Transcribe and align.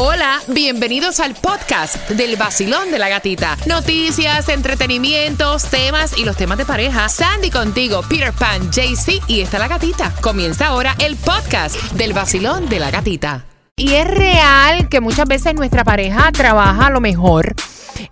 Hola, 0.00 0.38
bienvenidos 0.46 1.18
al 1.18 1.34
podcast 1.34 2.08
del 2.10 2.36
vacilón 2.36 2.92
de 2.92 3.00
la 3.00 3.08
gatita. 3.08 3.56
Noticias, 3.66 4.48
entretenimientos, 4.48 5.64
temas 5.64 6.16
y 6.16 6.24
los 6.24 6.36
temas 6.36 6.56
de 6.56 6.64
pareja. 6.64 7.08
Sandy 7.08 7.50
contigo, 7.50 8.02
Peter 8.08 8.32
Pan, 8.32 8.70
JC 8.70 9.20
y 9.26 9.40
está 9.40 9.58
la 9.58 9.66
gatita. 9.66 10.14
Comienza 10.20 10.68
ahora 10.68 10.94
el 11.00 11.16
podcast 11.16 11.74
del 11.94 12.12
vacilón 12.12 12.68
de 12.68 12.78
la 12.78 12.92
gatita. 12.92 13.44
Y 13.74 13.94
es 13.94 14.06
real 14.06 14.88
que 14.88 15.00
muchas 15.00 15.26
veces 15.26 15.56
nuestra 15.56 15.82
pareja 15.82 16.30
trabaja 16.30 16.86
a 16.86 16.90
lo 16.90 17.00
mejor 17.00 17.56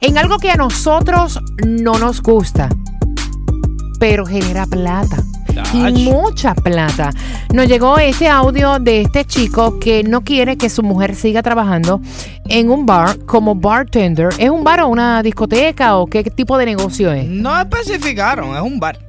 en 0.01 0.19
algo 0.19 0.39
que 0.39 0.51
a 0.51 0.57
nosotros 0.57 1.39
no 1.65 2.01
nos 2.01 2.21
gusta, 2.21 2.69
pero 4.01 4.27
genera 4.27 4.67
plata. 4.67 5.19
Y 5.73 6.11
mucha 6.11 6.55
plata. 6.55 7.11
Nos 7.53 7.67
llegó 7.67 7.99
este 7.99 8.29
audio 8.29 8.79
de 8.79 9.03
este 9.03 9.25
chico 9.25 9.79
que 9.79 10.03
no 10.03 10.23
quiere 10.23 10.57
que 10.57 10.69
su 10.69 10.83
mujer 10.83 11.15
siga 11.15 11.43
trabajando 11.43 12.01
en 12.49 12.71
un 12.71 12.87
bar 12.87 13.19
como 13.27 13.55
bartender. 13.55 14.29
¿Es 14.39 14.51
un 14.51 14.65
bar 14.65 14.81
o 14.81 14.89
una 14.89 15.23
discoteca 15.23 15.97
o 15.97 16.07
qué 16.07 16.25
tipo 16.25 16.59
de 16.59 16.67
negocio 16.67 17.13
es? 17.13 17.27
No 17.27 17.59
especificaron, 17.59 18.55
es 18.55 18.63
un 18.63 18.79
bar. 18.79 19.06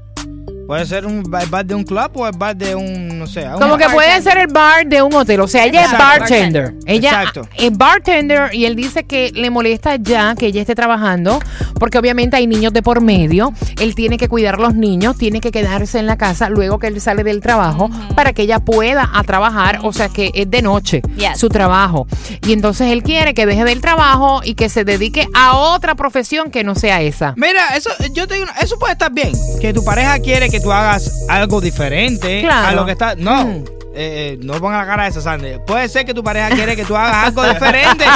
Puede 0.67 0.85
ser 0.85 1.05
un 1.05 1.23
bar 1.23 1.65
de 1.65 1.73
un 1.75 1.83
club 1.85 2.09
o 2.15 2.27
el 2.27 2.37
bar 2.37 2.53
de 2.55 2.75
un, 2.75 3.19
no 3.19 3.25
sé. 3.25 3.47
un 3.47 3.59
Como 3.59 3.77
que 3.77 3.87
puede 3.87 4.21
ser 4.21 4.37
el 4.37 4.47
bar 4.47 4.85
de 4.85 5.01
un 5.01 5.13
hotel. 5.13 5.39
O 5.39 5.47
sea, 5.47 5.65
ella 5.65 5.85
es 5.85 5.91
bartender. 5.93 6.73
Ella 6.85 7.09
Exacto. 7.23 7.47
es 7.55 7.77
bartender 7.77 8.53
y 8.53 8.65
él 8.65 8.75
dice 8.75 9.05
que 9.05 9.31
le 9.33 9.49
molesta 9.49 9.95
ya 9.95 10.35
que 10.35 10.47
ella 10.47 10.59
esté 10.61 10.75
trabajando 10.75 11.39
porque 11.79 11.97
obviamente 11.97 12.35
hay 12.35 12.47
niños 12.47 12.73
de 12.73 12.81
por 12.83 12.99
medio. 12.99 13.53
Él 13.79 13.95
tiene 13.95 14.17
que 14.17 14.27
cuidar 14.27 14.55
a 14.55 14.57
los 14.57 14.75
niños, 14.75 15.17
tiene 15.17 15.39
que 15.39 15.51
quedarse 15.51 15.99
en 15.99 16.05
la 16.05 16.17
casa 16.17 16.49
luego 16.49 16.79
que 16.79 16.87
él 16.87 16.99
sale 16.99 17.23
del 17.23 17.39
trabajo 17.39 17.89
para 18.13 18.33
que 18.33 18.41
ella 18.41 18.59
pueda 18.59 19.09
a 19.13 19.23
trabajar. 19.23 19.79
O 19.83 19.93
sea, 19.93 20.09
que 20.09 20.31
es 20.33 20.51
de 20.51 20.61
noche 20.61 21.01
Yes. 21.15 21.39
su 21.39 21.47
trabajo. 21.47 22.07
Y 22.45 22.51
entonces 22.51 22.91
él 22.91 23.03
quiere 23.03 23.33
que 23.33 23.45
deje 23.45 23.63
del 23.63 23.79
trabajo 23.79 24.41
y 24.43 24.55
que 24.55 24.67
se 24.67 24.83
dedique 24.83 25.27
a 25.33 25.55
otra 25.55 25.95
profesión 25.95 26.51
que 26.51 26.63
no 26.65 26.75
sea 26.75 27.01
esa. 27.01 27.33
Mira, 27.37 27.75
eso, 27.77 27.89
yo 28.13 28.27
te 28.27 28.35
digo, 28.35 28.47
eso 28.61 28.77
puede 28.77 28.93
estar 28.93 29.11
bien. 29.13 29.31
Que 29.61 29.73
tu 29.73 29.83
pareja 29.85 30.19
quiere 30.19 30.49
que 30.49 30.56
tú 30.59 30.71
hagas 30.71 31.11
algo 31.29 31.61
diferente 31.61 32.41
Claro. 32.41 32.67
a 32.67 32.71
lo 32.73 32.85
que 32.85 32.91
está. 32.93 33.15
No. 33.15 33.45
Mm. 33.45 33.63
eh, 33.99 34.33
eh, 34.35 34.39
no 34.41 34.53
ponga 34.59 34.77
la 34.77 34.85
cara 34.85 35.03
de 35.03 35.09
esa 35.09 35.21
Sandy. 35.21 35.53
Puede 35.65 35.89
ser 35.89 36.05
que 36.05 36.13
tu 36.13 36.23
pareja 36.23 36.49
quiere 36.49 36.75
que 36.75 36.85
tú 36.85 36.95
hagas 36.95 37.27
algo 37.27 37.43
diferente. 37.47 38.05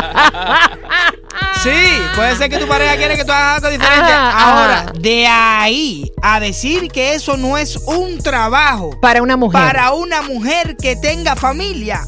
Sí, 1.64 1.70
puede 2.16 2.36
ser 2.38 2.50
que 2.50 2.58
tu 2.58 2.68
pareja 2.68 2.98
quiere 2.98 3.16
que 3.16 3.24
tú 3.24 3.32
hagas 3.32 3.58
algo 3.58 3.70
diferente. 3.70 4.12
Ajá, 4.12 4.52
Ahora, 4.62 4.80
ajá. 4.80 4.94
de 5.00 5.28
ahí 5.28 6.12
a 6.22 6.40
decir 6.40 6.90
que 6.92 7.14
eso 7.14 7.38
no 7.38 7.56
es 7.58 7.76
un 7.86 8.18
trabajo 8.18 9.00
Para 9.00 9.22
una 9.22 9.38
mujer. 9.38 9.62
para 9.62 9.92
una 9.94 10.24
mujer 10.24 10.76
que 10.76 10.96
tenga 10.96 11.36
familia. 11.36 12.02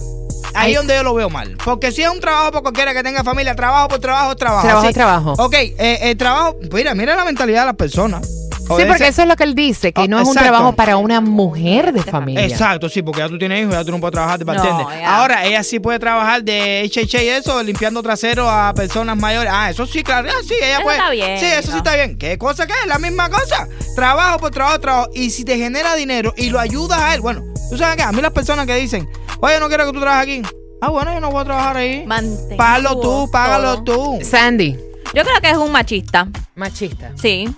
Ahí 0.55 0.71
es 0.71 0.77
donde 0.77 0.95
yo 0.95 1.03
lo 1.03 1.13
veo 1.13 1.29
mal. 1.29 1.55
Porque 1.63 1.91
si 1.91 2.01
es 2.03 2.09
un 2.09 2.19
trabajo 2.19 2.51
por 2.51 2.61
cualquiera 2.63 2.93
que 2.93 3.03
tenga 3.03 3.23
familia, 3.23 3.55
trabajo 3.55 3.89
por 3.89 3.99
trabajo 3.99 4.35
trabajo. 4.35 4.63
Trabajo 4.63 4.81
Sí. 4.83 4.87
es 4.89 4.93
trabajo. 4.95 5.33
Ok, 5.37 5.53
eh, 5.53 5.99
el 6.01 6.17
trabajo, 6.17 6.57
mira, 6.71 6.95
mira 6.95 7.15
la 7.15 7.23
mentalidad 7.25 7.61
de 7.61 7.65
las 7.67 7.75
personas. 7.75 8.27
Sí, 8.65 8.83
porque 8.87 9.07
eso 9.07 9.21
es 9.21 9.27
lo 9.27 9.35
que 9.35 9.43
él 9.43 9.55
dice, 9.55 9.91
que 9.93 10.01
Oh, 10.01 10.07
no 10.07 10.19
es 10.19 10.27
un 10.27 10.33
trabajo 10.35 10.73
para 10.73 10.97
una 10.97 11.21
mujer 11.21 11.91
de 11.93 12.01
familia. 12.01 12.45
Exacto, 12.45 12.89
sí, 12.89 13.01
porque 13.01 13.19
ya 13.19 13.27
tú 13.29 13.37
tienes 13.37 13.61
hijos, 13.61 13.73
ya 13.73 13.83
tú 13.83 13.91
no 13.91 13.99
puedes 13.99 14.13
trabajar 14.13 14.39
de 14.39 14.45
bartender. 14.45 14.85
Ahora, 15.05 15.45
ella 15.45 15.63
sí 15.63 15.79
puede 15.79 15.99
trabajar 15.99 16.43
de 16.43 16.83
HH 16.91 17.23
y 17.23 17.27
eso, 17.29 17.61
limpiando 17.63 18.01
trasero 18.01 18.49
a 18.49 18.73
personas 18.73 19.17
mayores. 19.17 19.51
Ah, 19.53 19.69
eso 19.69 19.85
sí, 19.85 20.03
claro, 20.03 20.29
ah, 20.31 20.41
sí, 20.47 20.53
ella 20.61 20.75
Eso 20.75 20.83
puede. 20.83 20.97
está 20.97 21.09
bien, 21.11 21.39
Sí, 21.39 21.45
eso 21.45 21.71
sí 21.71 21.77
está 21.77 21.95
bien. 21.95 22.17
¿Qué 22.17 22.37
cosa 22.37 22.65
que 22.65 22.73
es? 22.73 22.87
La 22.87 22.99
misma 22.99 23.29
cosa. 23.29 23.67
Trabajo 23.95 24.39
por 24.39 24.51
trabajo, 24.51 24.79
trabajo. 24.79 25.09
Y 25.13 25.29
si 25.29 25.43
te 25.43 25.57
genera 25.57 25.95
dinero 25.95 26.33
y 26.37 26.49
lo 26.49 26.59
ayudas 26.59 26.99
a 26.99 27.13
él, 27.15 27.21
bueno, 27.21 27.41
tú 27.69 27.77
sabes 27.77 27.95
que 27.97 28.03
a 28.03 28.11
mí 28.11 28.21
las 28.21 28.31
personas 28.31 28.65
que 28.65 28.75
dicen, 28.75 29.07
oye, 29.41 29.59
no 29.59 29.67
quiero 29.67 29.85
que 29.85 29.93
tú 29.93 29.99
trabajes 29.99 30.23
aquí. 30.23 30.55
Ah, 30.81 30.89
bueno, 30.89 31.13
yo 31.13 31.19
no 31.19 31.31
voy 31.31 31.41
a 31.41 31.45
trabajar 31.45 31.77
ahí. 31.77 32.05
Mantén 32.05 32.57
Págalo 32.57 32.99
tú, 32.99 33.29
págalo 33.31 33.83
todo. 33.83 34.17
tú. 34.19 34.25
Sandy, 34.25 34.73
Yo 35.13 35.23
creo 35.23 35.39
que 35.41 35.49
es 35.49 35.57
un 35.57 35.71
machista. 35.71 36.27
machista. 36.55 37.11
Sí. 37.21 37.53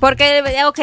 Porque, 0.00 0.42
ok, 0.66 0.80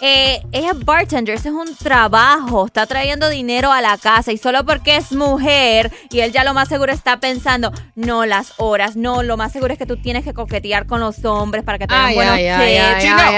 eh, 0.00 0.42
ella 0.52 0.70
es 0.72 0.84
bartender, 0.84 1.34
ese 1.34 1.48
es 1.48 1.54
un 1.54 1.74
trabajo, 1.76 2.66
está 2.66 2.86
trayendo 2.86 3.28
dinero 3.28 3.72
a 3.72 3.80
la 3.80 3.96
casa 3.98 4.32
y 4.32 4.38
solo 4.38 4.64
porque 4.64 4.96
es 4.96 5.12
mujer 5.12 5.92
y 6.10 6.20
él 6.20 6.32
ya 6.32 6.44
lo 6.44 6.54
más 6.54 6.68
seguro 6.68 6.92
está 6.92 7.18
pensando, 7.20 7.72
no 7.94 8.26
las 8.26 8.54
horas, 8.58 8.96
no, 8.96 9.22
lo 9.22 9.36
más 9.36 9.52
seguro 9.52 9.72
es 9.72 9.78
que 9.78 9.86
tú 9.86 9.96
tienes 9.96 10.24
que 10.24 10.34
coquetear 10.34 10.86
con 10.86 11.00
los 11.00 11.24
hombres 11.24 11.64
para 11.64 11.78
que 11.78 11.86
tengan 11.86 12.06
Ay, 12.06 12.14
buenos 12.14 12.34
ay, 12.34 12.46
ay, 12.46 12.76
ay, 12.76 13.36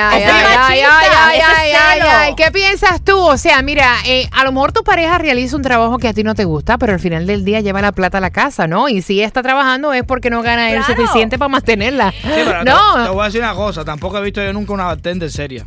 ay, 1.72 2.00
ay. 2.00 2.34
¿Qué 2.36 2.50
piensas 2.50 3.02
tú? 3.02 3.18
O 3.18 3.36
sea, 3.36 3.62
mira, 3.62 3.94
eh, 4.06 4.28
a 4.32 4.44
lo 4.44 4.52
mejor 4.52 4.72
tu 4.72 4.82
pareja 4.82 5.18
realiza 5.18 5.56
un 5.56 5.62
trabajo 5.62 5.98
que 5.98 6.08
a 6.08 6.12
ti 6.12 6.22
no 6.22 6.34
te 6.34 6.44
gusta, 6.44 6.78
pero 6.78 6.92
al 6.92 7.00
final 7.00 7.26
del 7.26 7.44
día 7.44 7.60
lleva 7.60 7.80
la 7.80 7.92
plata 7.92 8.18
a 8.18 8.20
la 8.20 8.30
casa, 8.30 8.66
¿no? 8.66 8.88
Y 8.88 9.02
si 9.02 9.20
está 9.22 9.42
trabajando 9.42 9.92
es 9.92 10.04
porque 10.04 10.30
no 10.30 10.42
gana 10.42 10.70
el 10.70 10.82
Claro. 10.84 11.00
suficiente 11.02 11.38
para 11.38 11.48
mantenerla. 11.48 12.10
Sí, 12.12 12.18
pero 12.22 12.50
te- 12.60 12.64
te, 12.64 12.70
no, 12.70 13.14
voy 13.14 13.22
a 13.22 13.26
decir 13.26 13.40
una 13.40 13.54
cosa, 13.54 13.84
tampoco 13.84 14.18
he 14.18 14.22
visto 14.22 14.42
yo 14.42 14.52
nunca 14.52 14.72
una 14.72 14.84
bartender 14.86 15.30
seria. 15.30 15.66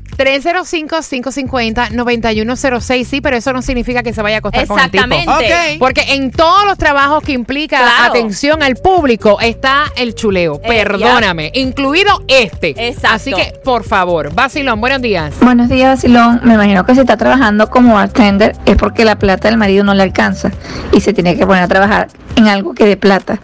305-550-9106, 0.88 3.06
sí, 3.06 3.22
pero 3.22 3.38
eso 3.38 3.54
no 3.54 3.62
significa 3.62 4.04
que 4.04 4.14
se 4.14 4.22
vaya 4.22 4.38
a 4.38 4.40
acostar. 4.40 4.64
Exactamente. 4.64 5.78
Porque 5.80 6.02
en 6.14 6.32
todos 6.32 6.66
los 6.66 6.78
trabajos 6.78 7.24
que 7.24 7.34
implica 7.34 7.78
Claro. 7.78 8.12
atención 8.14 8.64
al 8.64 8.76
público 8.76 9.40
está 9.42 9.86
el 9.96 10.16
chuleo. 10.16 10.60
Eh, 10.64 10.68
Perdóname, 10.68 11.52
incluido 11.54 12.24
este. 12.28 12.70
Exacto. 12.88 13.16
Así 13.16 13.34
que, 13.34 13.54
por 13.64 13.84
favor, 13.84 14.34
Basilón, 14.34 14.80
buenos 14.82 15.02
días. 15.02 15.34
Buenos 15.42 15.70
días, 15.70 15.96
Basilón. 15.98 16.42
Me 16.44 16.54
imagino 16.56 16.86
que 16.86 16.94
si 16.94 17.02
está 17.02 17.18
trabajando 17.18 17.70
como 17.70 17.94
bartender 17.96 18.56
es 18.66 18.76
porque 18.78 19.06
la 19.06 19.18
plata 19.18 19.48
del 19.50 19.58
marido 19.58 19.84
no 19.84 19.94
le 19.94 20.04
alcanza 20.04 20.52
y 20.92 21.02
se 21.02 21.14
tiene 21.14 21.36
que 21.36 21.46
poner 21.46 21.64
a 21.64 21.68
trabajar 21.68 22.08
en 22.36 22.48
algo 22.48 22.74
que 22.74 22.86
dé 22.86 22.98
plata. 22.98 23.40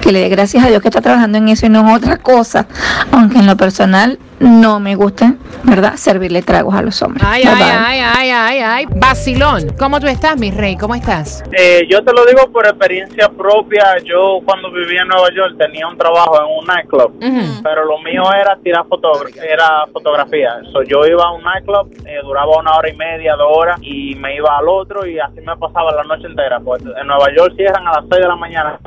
Que 0.00 0.12
le 0.12 0.20
dé 0.20 0.28
gracias 0.28 0.64
a 0.64 0.68
Dios 0.68 0.82
que 0.82 0.88
está 0.88 1.00
trabajando 1.00 1.38
en 1.38 1.48
eso 1.48 1.66
y 1.66 1.68
no 1.68 1.80
en 1.80 1.88
otra 1.88 2.16
cosa. 2.18 2.66
Aunque 3.12 3.38
en 3.38 3.46
lo 3.46 3.56
personal 3.56 4.18
no 4.40 4.80
me 4.80 4.94
gusta, 4.94 5.34
¿verdad? 5.64 5.94
Servirle 5.96 6.42
tragos 6.42 6.74
a 6.74 6.82
los 6.82 7.00
hombres. 7.02 7.24
Ay, 7.26 7.42
Bye, 7.42 7.52
ay, 7.52 7.58
bye. 7.58 7.70
ay, 7.72 8.00
ay, 8.04 8.30
ay, 8.30 8.60
ay. 8.60 8.86
Basilón, 8.96 9.68
¿cómo 9.78 9.98
tú 10.00 10.06
estás, 10.06 10.38
mi 10.38 10.50
rey? 10.50 10.76
¿Cómo 10.76 10.94
estás? 10.94 11.42
Eh, 11.52 11.86
yo 11.88 12.02
te 12.04 12.12
lo 12.12 12.24
digo 12.26 12.50
por 12.52 12.66
experiencia 12.66 13.28
propia. 13.28 13.96
Yo 14.04 14.40
cuando 14.44 14.70
vivía 14.70 15.02
en 15.02 15.08
Nueva 15.08 15.28
York 15.34 15.56
tenía 15.58 15.86
un 15.88 15.96
trabajo 15.96 16.38
en 16.40 16.58
un 16.58 16.66
nightclub, 16.66 17.12
pero 17.62 17.84
lo 17.84 17.98
mío 18.00 18.22
era 18.32 18.56
tirar 18.62 18.86
fotografía, 18.88 19.42
era 19.44 19.86
fotografía. 19.92 20.60
So, 20.72 20.82
yo 20.82 21.06
iba 21.06 21.24
a 21.24 21.32
un 21.32 21.42
nightclub, 21.42 21.90
eh, 22.06 22.18
duraba 22.22 22.58
una 22.58 22.76
hora 22.76 22.88
y 22.90 22.96
media, 22.96 23.34
dos 23.36 23.48
horas, 23.50 23.78
y 23.82 24.14
me 24.16 24.36
iba 24.36 24.56
al 24.58 24.68
otro 24.68 25.06
y 25.06 25.18
así 25.18 25.40
me 25.40 25.56
pasaba 25.56 25.92
la 25.92 26.04
noche 26.04 26.26
entera. 26.26 26.60
Pues 26.60 26.82
en 26.82 27.06
Nueva 27.06 27.28
York 27.36 27.54
cierran 27.56 27.86
a 27.88 27.92
las 28.00 28.04
6 28.08 28.10
de 28.22 28.28
la 28.28 28.36
mañana. 28.36 28.78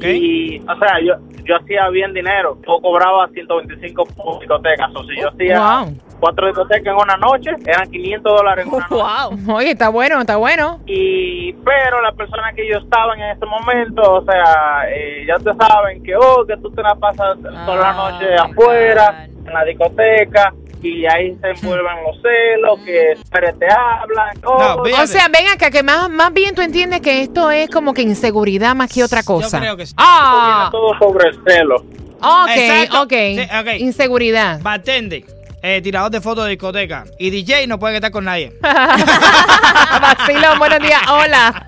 Y, 0.00 0.58
o 0.60 0.78
sea, 0.78 1.00
yo, 1.04 1.14
yo 1.44 1.56
hacía 1.56 1.88
bien 1.88 2.12
dinero. 2.12 2.58
Yo 2.66 2.78
cobraba 2.80 3.28
125 3.28 4.04
por 4.16 4.38
discoteca. 4.40 4.83
Si 4.88 5.20
yo 5.20 5.28
hacía 5.28 5.58
Wow. 5.58 5.94
cuatro 6.20 6.46
discotecas 6.46 6.86
en 6.86 6.94
una 6.94 7.16
noche, 7.16 7.50
eran 7.66 7.90
500 7.90 8.36
dólares 8.36 8.66
en 8.66 8.72
una 8.74 8.86
noche. 8.88 9.44
Wow. 9.46 9.56
Oye, 9.56 9.70
está 9.72 9.88
bueno, 9.88 10.20
está 10.20 10.36
bueno. 10.36 10.80
y 10.86 11.52
pero 11.64 12.00
las 12.02 12.14
personas 12.14 12.54
que 12.54 12.68
yo 12.68 12.78
estaban 12.78 13.18
en 13.20 13.30
ese 13.36 13.46
momento 13.46 14.02
o 14.02 14.24
sea 14.24 14.84
eh, 14.90 15.24
ya 15.26 15.36
te 15.36 15.52
saben 15.54 16.02
que 16.02 16.14
oh 16.16 16.44
que 16.46 16.56
tú 16.58 16.70
te 16.70 16.82
la 16.82 16.94
pasas 16.94 17.36
toda 17.40 17.76
la 17.76 18.02
Oh, 18.04 18.10
noche 18.10 18.34
afuera 18.36 19.26
God. 19.28 19.46
en 19.48 19.52
la 19.54 19.64
discoteca 19.64 20.52
y 20.82 21.06
ahí 21.06 21.34
se 21.40 21.48
envuelven 21.48 21.96
los 22.06 22.20
celos 22.20 22.78
que 22.84 23.14
siempre 23.16 23.52
te 23.54 23.66
hablan 23.72 24.38
todo. 24.42 24.84
No, 24.84 25.02
O 25.02 25.06
sea, 25.06 25.28
ven 25.28 25.46
acá, 25.54 25.70
que 25.70 25.82
más, 25.82 26.10
más 26.10 26.30
bien 26.34 26.54
tú 26.54 26.60
entiendes 26.60 27.00
que 27.00 27.22
esto 27.22 27.50
es 27.50 27.70
como 27.70 27.94
que 27.94 28.02
inseguridad 28.02 28.74
más 28.74 28.92
que 28.92 29.02
otra 29.02 29.22
cosa. 29.22 29.58
creo 29.60 29.78
que 29.78 29.86
sí. 29.86 29.94
Ah, 29.96 30.68
Viene 30.68 30.70
todo 30.72 30.98
sobre 30.98 31.28
el 31.30 31.40
celo 31.46 31.76
ok, 32.24 32.50
Exacto. 32.56 33.02
ok. 33.02 33.12
Sí, 33.12 33.48
ok. 33.60 33.68
Inseguridad. 33.80 34.60
Bartender, 34.60 35.24
eh, 35.62 35.80
tirador 35.82 36.10
de 36.10 36.20
fotos 36.20 36.44
de 36.44 36.50
discoteca. 36.50 37.04
Y 37.18 37.30
DJ 37.30 37.66
no 37.66 37.78
puede 37.78 37.96
estar 37.96 38.10
con 38.10 38.24
nadie. 38.24 38.52
Basilón, 38.62 40.58
buenos 40.58 40.80
días. 40.80 41.00
Hola. 41.08 41.66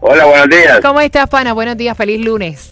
Hola, 0.00 0.24
buenos 0.26 0.48
días. 0.48 0.80
¿Cómo 0.82 1.00
estás, 1.00 1.28
pana? 1.28 1.52
Buenos 1.52 1.76
días, 1.76 1.96
feliz 1.96 2.24
lunes. 2.24 2.70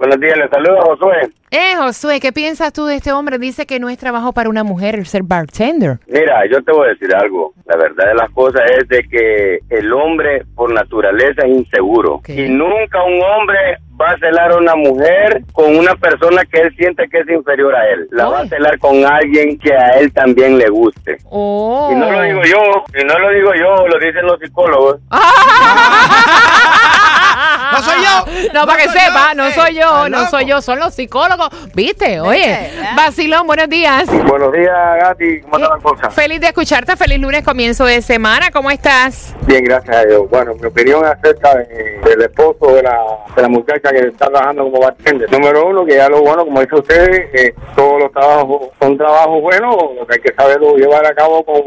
Buenos 0.00 0.18
días, 0.18 0.34
les 0.38 0.48
saludo 0.48 0.80
Josué. 0.80 1.28
Eh, 1.50 1.74
Josué, 1.76 2.20
¿qué 2.20 2.32
piensas 2.32 2.72
tú 2.72 2.86
de 2.86 2.96
este 2.96 3.12
hombre? 3.12 3.36
Dice 3.36 3.66
que 3.66 3.78
no 3.78 3.90
es 3.90 3.98
trabajo 3.98 4.32
para 4.32 4.48
una 4.48 4.64
mujer 4.64 4.94
el 4.94 5.04
ser 5.04 5.24
bartender. 5.24 5.98
Mira, 6.06 6.40
yo 6.50 6.64
te 6.64 6.72
voy 6.72 6.86
a 6.86 6.92
decir 6.92 7.14
algo. 7.14 7.52
La 7.66 7.76
verdad 7.76 8.06
de 8.06 8.14
las 8.14 8.30
cosas 8.30 8.62
es 8.78 8.88
de 8.88 9.06
que 9.06 9.58
el 9.68 9.92
hombre 9.92 10.46
por 10.54 10.72
naturaleza 10.72 11.42
es 11.42 11.50
inseguro. 11.50 12.22
Y 12.28 12.48
nunca 12.48 13.02
un 13.02 13.20
hombre 13.20 13.58
va 14.00 14.12
a 14.12 14.18
celar 14.18 14.52
a 14.52 14.56
una 14.56 14.74
mujer 14.74 15.42
con 15.52 15.76
una 15.76 15.94
persona 15.96 16.46
que 16.46 16.62
él 16.62 16.74
siente 16.78 17.06
que 17.10 17.18
es 17.18 17.28
inferior 17.28 17.76
a 17.76 17.86
él. 17.90 18.08
La 18.10 18.26
va 18.26 18.40
a 18.40 18.46
celar 18.46 18.78
con 18.78 19.04
alguien 19.04 19.58
que 19.58 19.74
a 19.74 19.98
él 19.98 20.10
también 20.14 20.56
le 20.56 20.70
guste. 20.70 21.18
Oh. 21.24 21.90
Y 21.92 21.96
no 21.96 22.10
lo 22.10 22.22
digo 22.22 22.40
yo, 22.44 22.84
y 22.98 23.04
no 23.04 23.18
lo 23.18 23.28
digo 23.32 23.52
yo, 23.52 23.86
lo 23.86 23.98
dicen 23.98 24.24
los 24.24 24.40
psicólogos. 24.40 24.98
No 27.80 27.86
soy 27.92 28.02
yo. 28.04 28.48
No, 28.52 28.60
No 28.60 28.66
para 28.66 28.82
que 28.82 28.88
soy 28.88 29.00
sepa, 29.00 29.28
yo. 29.30 29.34
no 29.34 29.46
Eh, 29.46 29.52
soy 29.54 29.74
yo, 29.74 30.08
no 30.08 30.28
soy 30.30 30.44
yo, 30.46 30.62
son 30.62 30.78
los 30.78 30.94
psicólogos. 30.94 31.48
¿Viste? 31.74 32.20
Oye. 32.20 32.70
Basilón, 32.96 33.46
buenos 33.46 33.68
días. 33.68 34.06
Buenos 34.26 34.52
días, 34.52 34.74
Gati, 35.02 35.40
¿cómo 35.42 35.56
está 35.58 35.74
la 35.76 35.82
cosa? 35.82 36.10
Feliz 36.10 36.40
de 36.40 36.48
escucharte, 36.48 36.96
feliz 36.96 37.18
lunes, 37.18 37.42
comienzo 37.44 37.84
de 37.84 38.02
semana, 38.02 38.50
¿cómo 38.50 38.70
estás? 38.70 39.34
Bien, 39.50 39.64
gracias 39.64 39.96
a 39.96 40.04
Dios. 40.04 40.30
Bueno, 40.30 40.54
mi 40.54 40.68
opinión 40.68 41.04
acerca 41.04 41.56
de- 41.56 41.98
del 42.04 42.22
esposo 42.22 42.72
de 42.72 42.84
la, 42.84 42.96
de 43.34 43.42
la 43.42 43.48
muchacha 43.48 43.90
que 43.90 43.98
está 43.98 44.26
trabajando 44.26 44.62
como 44.62 44.80
bartender. 44.80 45.28
Número 45.32 45.66
uno, 45.66 45.84
que 45.84 45.96
ya 45.96 46.08
lo 46.08 46.20
bueno, 46.20 46.44
como 46.44 46.60
dice 46.60 46.76
usted, 46.76 47.08
eh, 47.34 47.52
todos 47.74 48.00
los 48.00 48.12
trabajos 48.12 48.68
son 48.80 48.96
trabajos 48.96 49.42
buenos, 49.42 49.74
lo 49.98 50.06
que 50.06 50.14
hay 50.14 50.20
que 50.20 50.32
saberlo 50.34 50.76
llevar 50.76 51.04
a 51.04 51.12
cabo 51.16 51.44
con, 51.44 51.62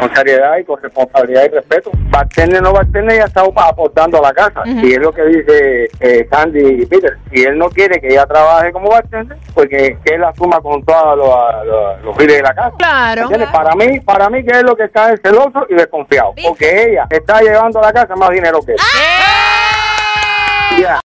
con 0.00 0.16
seriedad 0.16 0.58
y 0.58 0.64
con 0.64 0.82
responsabilidad 0.82 1.44
y 1.44 1.48
respeto. 1.50 1.92
Bartender 2.10 2.60
no 2.60 2.72
bartender 2.72 3.18
ya 3.18 3.24
está 3.26 3.42
aportando 3.42 4.18
a 4.18 4.22
la 4.22 4.32
casa. 4.32 4.62
Y 4.66 4.94
es 4.94 4.98
lo 4.98 5.12
que 5.12 5.22
dice 5.26 5.88
eh, 6.00 6.26
Sandy 6.28 6.82
y 6.82 6.86
Peter. 6.86 7.18
Si 7.32 7.44
él 7.44 7.56
no 7.56 7.68
quiere 7.68 8.00
que 8.00 8.08
ella 8.08 8.26
trabaje 8.26 8.72
como 8.72 8.90
bartender, 8.90 9.36
pues 9.54 9.68
que, 9.68 9.96
él 10.06 10.24
asuma 10.24 10.60
con 10.60 10.84
todos 10.84 11.16
los, 11.16 12.02
los, 12.02 12.16
de 12.16 12.42
la 12.42 12.52
casa. 12.52 12.74
Claro. 12.76 13.28
Para 13.52 13.76
mí, 13.76 14.00
para 14.00 14.28
mí 14.28 14.44
que 14.44 14.56
es 14.56 14.62
lo 14.64 14.74
que 14.74 14.84
está 14.84 15.12
es 15.12 15.20
celoso 15.22 15.66
y 15.68 15.74
desconfiado. 15.74 16.34
Porque 16.42 16.90
ella 16.90 17.06
está 17.28 17.42
llevando 17.42 17.78
a 17.78 17.82
la 17.82 17.92
casa 17.92 18.16
más 18.16 18.30
dinero 18.30 18.62
que 18.62 18.72
él. 18.72 18.78
Ya. 20.80 20.96